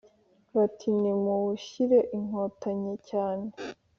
Bati: 0.55 0.87
nimuwushyire 1.01 1.97
Inkotanyi 2.17 2.93
cyane 3.09 3.47